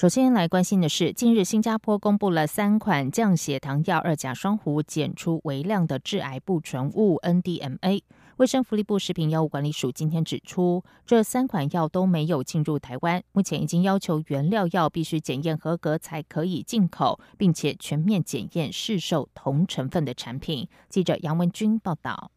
[0.00, 8.00] 首先来关心的是，近日新加坡公布了三款降血糖药二甲双胍检出微量的致癌不纯物 NDMA。
[8.38, 20.66] 卫生福利部食品药物管理署今天指出，这三款药都没有进入台湾，目前已经要求原料药必须检验合格才可以进口，并且全面检验市售同成分的产品。
[20.88, 22.30] 记者杨文君报道。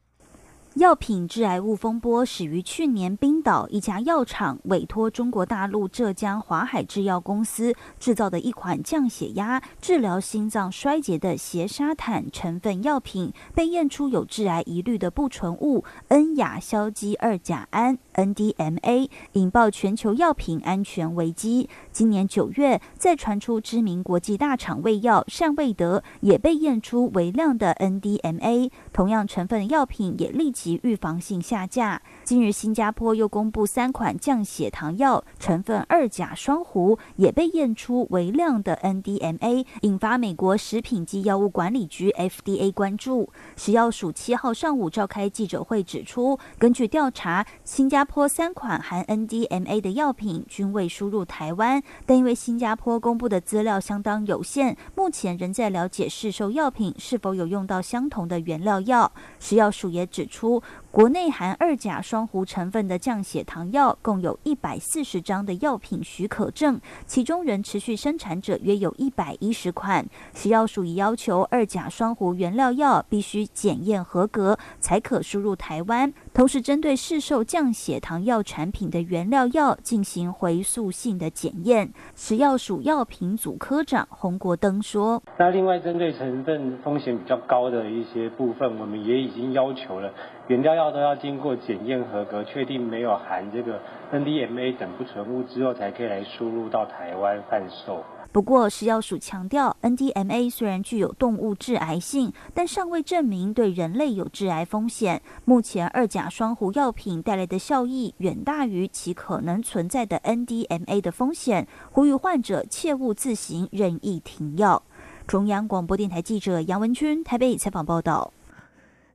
[0.75, 21.69] 药品致癌物风波始于去年，冰岛一家药厂委托中国大陆浙江华海制药公司制造的一款降血压、治疗心脏衰竭的缬沙坦成分药品，被验出有致癌疑虑的不纯物恩亚硝基二甲胺 （NDMA），引爆全球药品安全危机。
[21.91, 30.62] 今年九月，再传出知名国际大厂胃药善卫德也被验出微量的 NDMA，同样成分的药品也立即。
[30.63, 32.01] 及预防性下架。
[32.23, 43.29] 近日，新加坡又公布三款降血糖药，成分二甲双弧也被验出微量的 NDMA，引发美国食品及药物管理局 FDA 关注。
[43.57, 59.11] 食药署七号上午召开记者会，指出，根据调查，新加坡三款含 NDMA 的药品均未输入台湾，但因为新加坡公布的资料相当有限，目前仍在了解市售药品是否有用到相同的原料药。
[59.41, 60.52] 食药署也指出。
[60.53, 60.63] 书
[60.93, 70.05] 国内含二甲双弧成分的降血糖药共有一百四十张的药品许可证，其中仍持续生产者约有一百一十款。
[70.35, 76.13] 食药署已要求二甲双弧原料药必须检验合格，才可输入台湾。
[76.31, 81.91] 同时，针对市售降血糖药产品的原料药进行回溯性的检验。
[82.13, 90.13] 食药署药品组科长洪国登说：“那另外，针对成分风险比较高的一些部分，我们也已经要求了。”
[90.49, 93.79] 原料药都要经过检验合格，确定没有含这个
[94.11, 98.03] NDMA 等不纯物之后，才可以来输入到台湾贩售。
[98.31, 105.21] 不过，食药署强调，NDMA 虽然具有动物致癌性，但尚未证明对人类有致癌风险。
[105.45, 114.81] 目前，二甲双弧药品带来的效益远大于其可能存在的 NDMA 的风险，呼吁患者切勿自行任意停药。
[115.27, 118.33] 中央广播电台记者杨文君台北采访报道。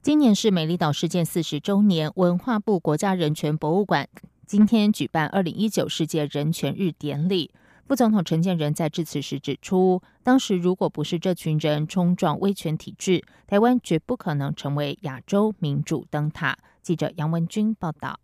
[0.00, 4.09] 今年是美丽岛事件四十周年，文化部国家人权博物馆
[4.47, 7.50] 今天举办二零一九世界人权日典礼。
[7.86, 16.56] 副总统陈建仁在致辞时指出，当时如果不是这群人冲撞威权体制，台湾绝不可能成为亚洲民主灯塔。
[16.81, 18.20] 记者杨文君报道。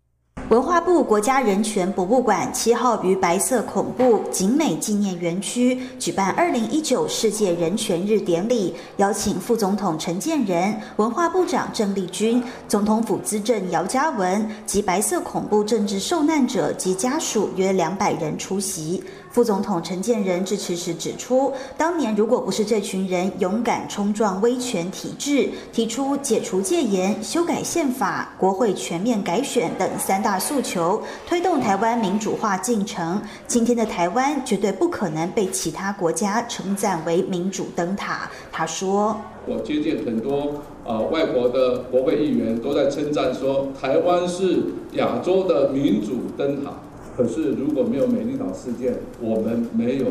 [0.49, 19.03] 文化部国家人权博物馆七号于白色恐怖景美纪念园区举办二零一九世界人权日典礼，邀请副总统陈建仁、文化部长郑丽君、总统府资政姚嘉文及白色恐怖政治受难者及家属约两百人出席。
[19.35, 38.31] 副总统陈建仁致辞时指出，当年如果不是这群人勇敢冲撞威权体制，提出解除戒严、修改宪法、国会全面改选等三大诉求，推动台湾民主化进程，今天的台湾绝对不可能被其他国家称赞为民主灯塔。
[38.53, 40.53] 他说：“我接见很多
[40.85, 44.63] 呃外国的国会议员，都在称赞说，台湾是
[44.93, 46.71] 亚洲的民主灯塔。”
[47.15, 50.07] 可是，如果没有美丽岛事件，我们没有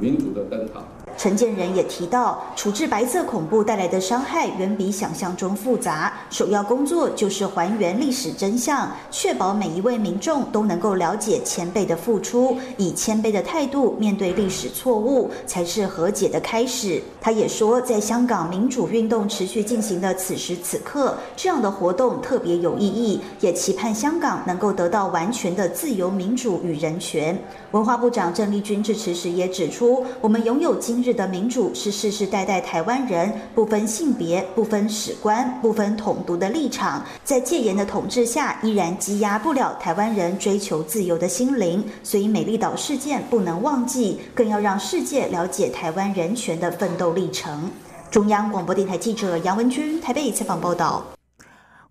[0.00, 0.82] 民主的灯塔。
[1.18, 6.12] 陈建仁也提到，处置白色恐怖带来的伤害远比想象中复杂。
[6.30, 17.02] 首要工作就是还原历史真相，确保每一位民众都能够了解前辈的付出，以谦卑的态度面对历史错误，才是和解的开始。
[17.20, 27.36] 他也说，在香港民主运动持续进行的此时此刻，这样的活动特别有意义，也期盼香港能够得到完全的自由、民主与人权。
[27.72, 31.07] 文化部长郑丽君致辞时也指出，我们拥有今日。
[31.12, 41.84] 的民主是世世代代台湾人不分性别、不分史观、不分统独的立场，在戒严的统治下，依然积压不了台湾人追求自由的心灵。
[42.02, 47.70] 所以，美丽岛事件不能忘记，更要让世界了解台湾人权的奋斗历程。
[48.10, 51.04] 中央广播电台记者杨文君台北采访报道。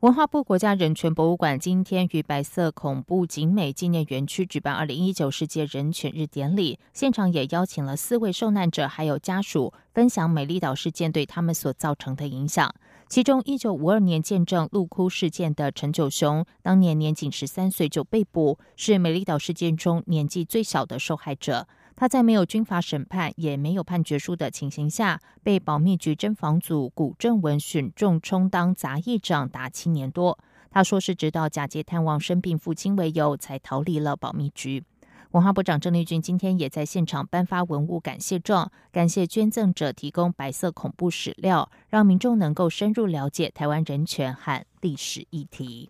[0.02, 12.72] 文化部国家人权博物馆今天于白色恐怖景美纪念园区举办二零一九世界人权日典礼，现场也邀请了四位受难者还有家属，分享美丽岛事件对他们所造成的影响。
[13.10, 21.68] 其中，一九五二年见证陆窟事件的陈九雄，当年年仅十三岁就被捕，是美丽岛事件中年纪最小的受害者。
[22.00, 30.38] 他在没有军法审判，也没有判决书的情形下，被保密局侦防组古正文选中充当杂役长达七年多。
[30.70, 34.84] 他说是直到假借探望生病父亲为由，才逃离了保密局。
[35.32, 45.90] 文化部长郑丽君今天也在现场颁发文物感谢状，感谢捐赠者提供白色恐怖史料，让民众能够深入了解台湾人权和历史议题。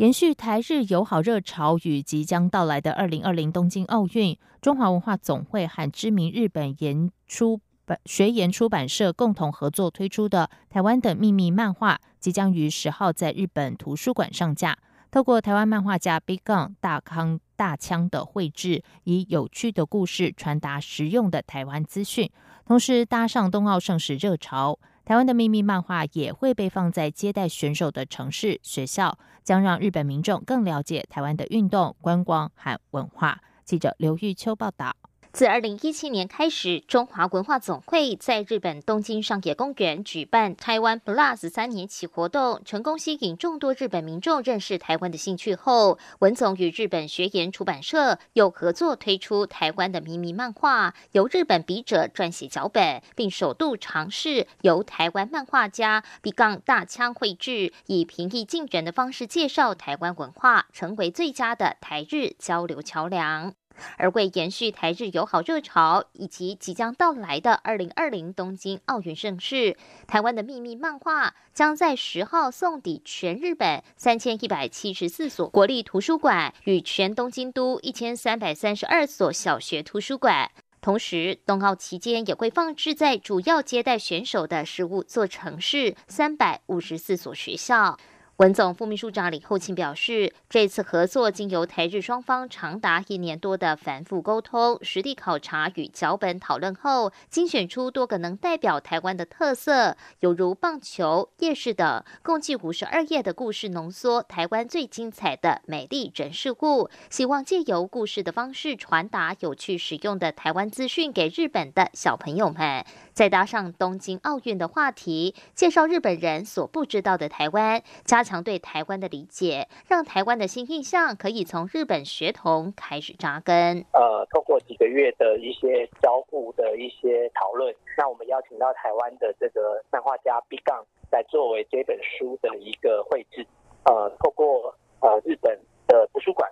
[0.00, 14.78] 延续台日友好热潮与即将到来的二零二零东京奥运，中华文化总会和知名日本研出版学研出版社共同合作推出的《台湾的秘密》漫画，即将于十号在日本图书馆上架。
[15.10, 22.30] 透过台湾漫画家 Big Gun 大康大枪的绘制，以有趣的故事传达实用的台湾资讯，
[22.64, 24.78] 同时搭上冬奥盛事热潮。
[25.10, 33.40] 台湾的秘密漫画也会被放在接待选手的城市、学校，将让日本民众更了解台湾的运动、观光和文化。
[33.64, 34.94] 记者刘玉秋报道。
[35.32, 63.54] 自二零一七年开始，中华文化总会在日本东京上野公园举办台湾 Plus 三年期活动，成功吸引众多日本民众认识台湾的兴趣后，文总与日本学研出版社又合作推出台湾的秘密漫画，由日本笔者撰写脚本，并首度尝试由台湾漫画家 B 杠大枪绘制，以平易近人的方式介绍台湾文化，成为最佳的台日交流桥梁。
[63.96, 80.50] 而为延续台日友好热潮，以及即将到来的二零二零东京奥运盛事，台湾的秘密漫画将在十号送抵全日本三千一百七十四所国立图书馆与全东京都一千三百三十二所小学图书馆。
[80.82, 87.98] 同时，冬奥期间也会放置在主要接待选手的十五座城市三百五十四所学校。
[88.40, 106.88] 文总副秘书长李厚庆表示，这次合作经由台日双方长达一年多的反复沟通、实地考察与脚本讨论后，精选出多个能代表台湾的特色，犹如棒球、夜市等，共计五十二页的故事浓缩台湾最精彩的美丽人事物。
[107.10, 112.86] 希望借由故事的方式传达有趣实用的台湾资讯给日本的小朋友们。
[113.20, 123.84] 再搭上东京奥运的话题，介绍日本人所不知道的台湾，加强对台湾的理解，让台湾的新印象可以从日本学童开始扎根。
[123.92, 133.46] 呃，透过几个月的一些交互的一些讨论，那我们邀请到台湾的这个漫画家 B 杠来作为这本书的一个绘制。
[133.84, 136.50] 呃，透过呃日本的图书馆，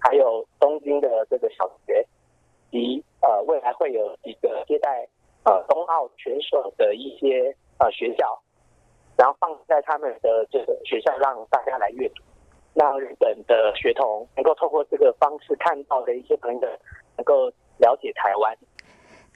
[0.00, 2.04] 还有东京的这个小学，
[2.72, 5.06] 及呃未来会有几个接待。
[5.88, 8.38] 到全省的一些呃学校，
[9.16, 12.22] 然后放在他们的这个学校，让大家来阅读，
[12.74, 16.68] 让日本的学童能够透过这个方式看到的一些朋友，
[17.16, 17.48] 能够
[17.78, 18.54] 了解台湾。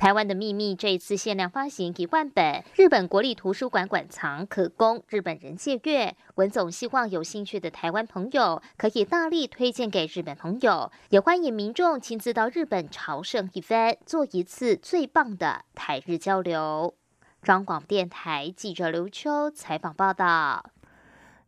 [0.03, 6.17] 台湾的秘密这一次限量发行一万本，日本国立图书馆馆藏，可供日本人借阅。
[6.35, 16.97] 文总希望有兴趣的台湾朋友可以大力推荐给日本朋友，也欢迎民众亲自到日本朝圣一番，做一次最棒的台日交流。
[17.45, 20.65] 中广电台记者刘秋采访报道。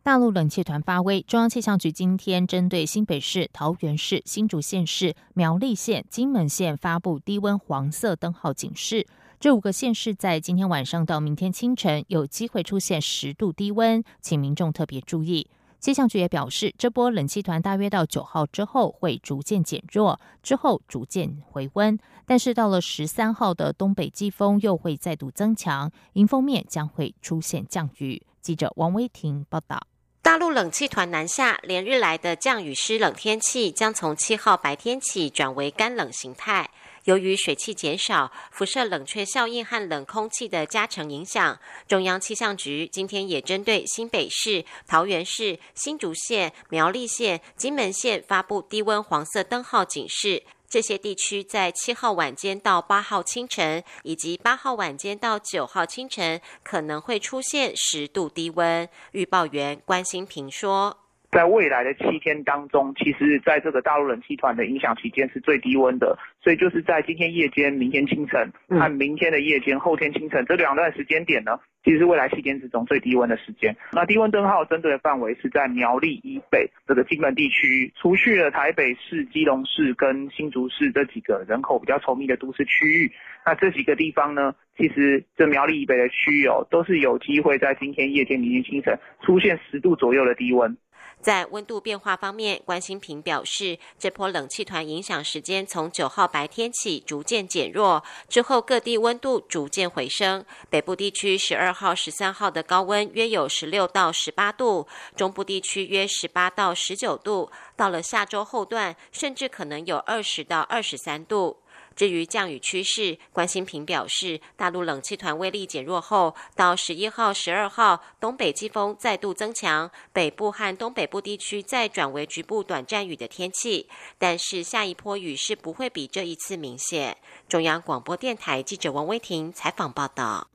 [0.04, 9.06] 大陆冷气团发威，中央气象局今天针对新北市、桃园市、新竹县市、苗栗县、金门县发布低温黄色灯号警示。
[9.40, 15.48] 这五个县市在今天晚上到明天清晨有机会出现十度低温，请民众特别注意。
[15.80, 21.98] 气象局也表示，这波冷气团大约到九号之后会逐渐减弱，之后逐渐回温。
[22.26, 28.22] 但是到了十三号的东北季风又会再度增强，迎风面将会出现降雨。
[28.42, 29.80] 记者王威婷报道。
[30.24, 36.70] 大陆冷气团南下，连日来的降雨湿冷天气将从七号白天起转为干冷形态。
[37.04, 50.42] 由于水汽减少，辐射冷却效应和冷空气的加成影响，中央气象局今天也针对新北市、桃园市、新竹县、苗栗县、金门县发布低温黄色灯号警示。
[50.66, 58.88] 这些地区在七号晚间到八号清晨，以及八号晚间到九号清晨，可能会出现十度低温。
[59.12, 61.03] 预报员关心平说。
[61.34, 73.76] 在未来的七天当中，其实在这个大陆冷气团的影响期间是最低温的，所以就是在今天夜间、明天清晨和明天的夜间、后天清晨这两段时间点呢，其实是未来七天之中最低温的时间。
[73.92, 83.10] 那低温灯号针对的范围是在苗栗以北这个金门地区，除去了台北市、基隆市跟新竹市这几个人口比较稠密的都市区域，
[83.44, 90.76] 那这几个地方呢，其实这苗栗以北的区域哦，都是有机会在今天夜间、明天清晨出现十度左右的低温。
[91.24, 100.44] 在温度变化方面，关心平表示，这波冷气团影响时间从九号白天起逐渐减弱，之后各地温度逐渐回升。
[100.68, 111.56] 北部地区十二号、十三号的高温约有十六到十八度，中部地区约十八到十九度，到了下周后段，甚至可能有二十到二十三度。
[111.94, 123.88] 至于降雨趋势，关心平表示，大陆冷气团威力减弱后，到十一号、十二号，东北季风再度增强，北部和东北部地区再转为局部短暂雨的天气。
[124.18, 127.16] 但是下一波雨势不会比这一次明显。
[127.48, 130.53] 中央广播电台记者王威婷采访报道。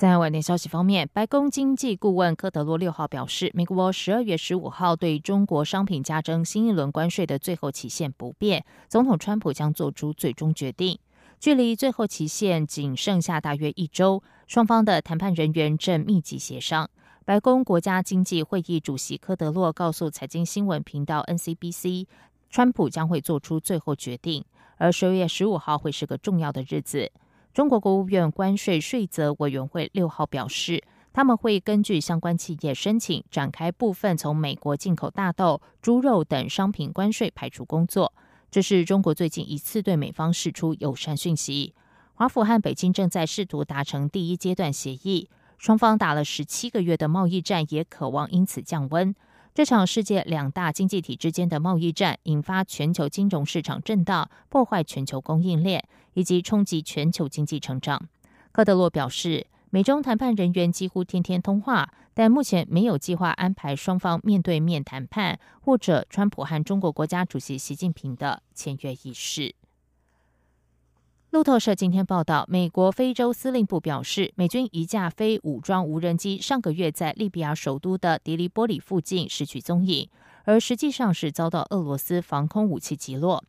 [0.00, 10.98] 在外电消息方面，白宫经济顾问科德洛六号表示，美国十二月十五号对中国商品加征新一轮关税的最后期限不变，总统川普将做出最终决定。
[11.38, 16.88] 距离最后期限仅剩下大约一周，双方的谈判人员正密集协商。
[17.26, 22.06] 白宫国家经济会议主席科德洛告诉财经新闻频道 NCBC，
[22.48, 24.42] 川普将会做出最后决定，
[24.78, 27.12] 而十二月十五号会是个重要的日子。
[27.52, 38.12] 中国国务院关税税则委员会六号表示，他们会根据相关企业申请，展开部分从美国进口大豆、猪肉等商品关税排除工作。
[38.52, 41.74] 这是中国最近一次对美方释出友善讯息。
[42.14, 45.28] 华府和北京正在试图达成第一阶段协议，
[45.58, 49.12] 双方打了十七个月的贸易战，也渴望因此降温。
[49.60, 58.08] 这场世界两大经济体之间的贸易战，引发全球金融市场震荡，破坏全球供应链，以及冲击全球经济成长。
[58.52, 69.54] 科德洛表示，美中谈判人员几乎天天通话，但目前没有计划安排双方面对面谈判，或者川普和中国国家主席习近平的签约仪式。
[71.30, 80.08] 路透社今天报道，美国非洲司令部表示，美军一架非武装无人机上个月在利比亚首都的迪利波里附近失去踪影，
[80.42, 83.44] 而实际上是遭到俄罗斯防空武器击落。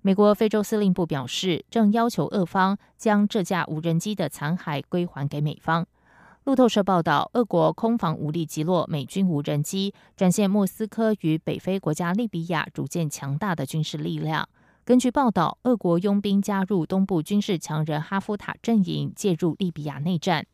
[0.00, 5.86] 美国非洲司令部表示，正要求俄方将这架无人机的残骸归还给美方。
[6.44, 14.48] 路透社报道，俄国空防武力击落美军无人机，展现莫斯科与北非国家利比亚逐渐强大的军事力量。
[14.86, 20.46] 根据报道，俄国佣兵加入东部军事强人哈夫塔阵营，介入利比亚内战。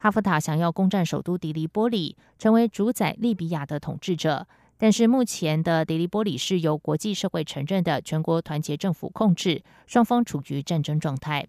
[0.00, 4.46] 哈夫塔想要攻占首都迪利波里，成为主宰利比亚的统治者。
[4.78, 11.46] 但是目前的迪利波里是由国际社会承认的全国团结政府控制，双方处于战争状态。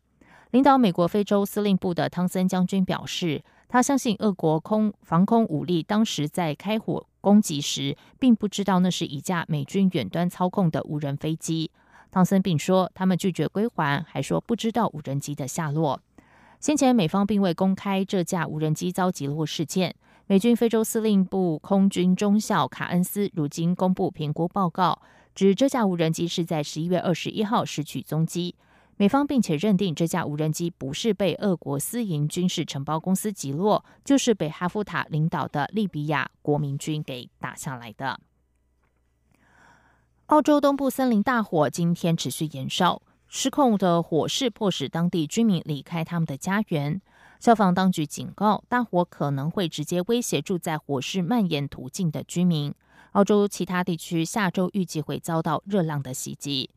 [0.51, 11.71] 领导美国非洲司令部的汤森将军表示，他相信俄国空防空武力当时在开火攻击时，并不知道那是一架美军远端操控的无人飞机。
[12.15, 15.99] 汤森并说，他们拒绝归还，还说不知道无人机的下落。
[16.61, 19.93] 先前美方并未公开这架无人机遭击落事件。
[20.27, 25.01] 美军非洲司令部空军中校卡恩斯如今公布评估报告，
[25.35, 28.55] 指这架无人机是在十一月二十一号失去踪迹。
[28.95, 38.17] 美方并且认定这架无人机不是被俄国私营军事承包公司击落，就是被哈夫塔领导的利比亚国民军给打下来的。
[40.27, 46.99] 澳洲东部森林大火今天持续延烧，失控的火势迫使当地居民离开他们的家园。
[47.39, 52.73] 消防当局警告，大火可能会直接威胁住在火势蔓延途径的居民。
[53.11, 56.71] 澳洲其他地区下周预计会遭到热浪的袭击。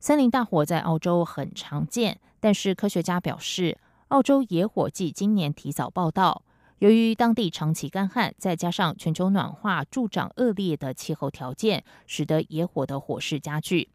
[0.00, 3.76] 森林大火在澳洲很常见，但是科学家表示，
[4.08, 6.40] 澳洲野火季今年提早报道。
[6.80, 13.88] 由于当地长期干旱，再加上全球暖化助长恶劣的气候条件，使得野火的火势加剧。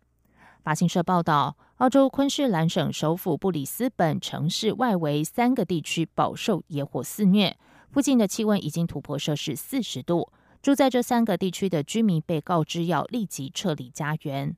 [0.63, 7.57] 法新社报道，澳洲昆士兰省首府布里斯本城市外围三个地区饱受野火肆虐，
[7.91, 10.31] 附近的气温已经突破摄氏四十度。
[10.61, 14.55] 住在这三个地区的居民被告知要立即撤离家园。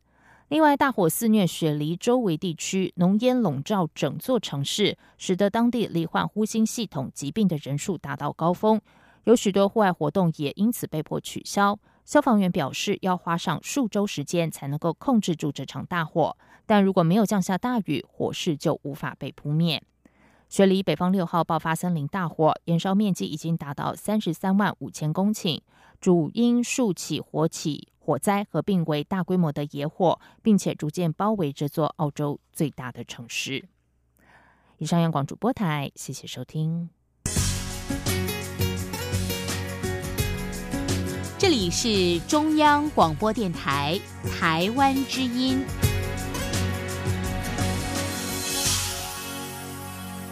[0.52, 8.82] 另外，大火肆虐雪梨周围地区，浓烟笼罩整座城市，使得当地罹患呼吸系统疾病的人数达到高峰。
[9.24, 11.80] 有许多户外活动也因此被迫取消。
[12.04, 16.36] 消防员表示，要花上数周时间才能够控制住这场大火。
[16.66, 19.82] 但如果没有降下大雨，火势就无法被扑灭。
[20.52, 25.62] 雪梨北方六号爆发森林大火，燃烧面积已经达到三十三万五千公顷，
[26.02, 27.88] 主因数起火起。
[27.98, 33.64] 火灾合并为大规模的野火，并且逐渐包围这座澳洲最大的城市。
[34.78, 36.90] 以上，央广主播台，谢谢收听。
[41.38, 43.98] 这里是中央广播电台
[44.38, 45.64] 台湾之音。